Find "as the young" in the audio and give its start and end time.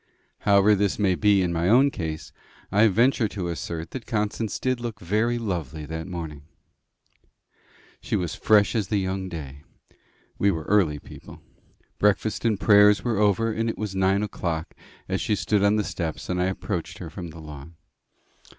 8.73-9.29